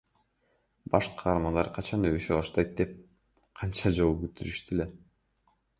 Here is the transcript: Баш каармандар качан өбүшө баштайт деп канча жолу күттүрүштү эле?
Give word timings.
Баш 0.93 1.09
каармандар 1.19 1.69
качан 1.77 2.09
өбүшө 2.13 2.41
баштайт 2.41 2.75
деп 2.81 2.99
канча 3.61 3.95
жолу 4.01 4.21
күттүрүштү 4.25 4.79
эле? 4.81 4.93